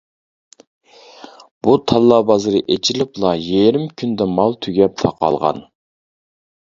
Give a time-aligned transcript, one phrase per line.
[1.67, 5.61] بۇ تاللا بازىرى ئېچىلىپلا يېرىم كۈندە مال تۈگەپ تاقالغان.